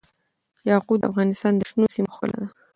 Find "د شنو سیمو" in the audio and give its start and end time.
1.55-2.13